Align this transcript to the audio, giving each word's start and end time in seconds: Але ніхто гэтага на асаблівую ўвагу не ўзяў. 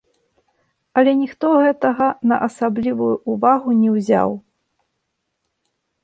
Але 0.99 1.11
ніхто 1.17 1.45
гэтага 1.63 2.07
на 2.31 2.35
асаблівую 2.47 3.09
ўвагу 3.33 3.69
не 3.83 3.89
ўзяў. 3.97 4.29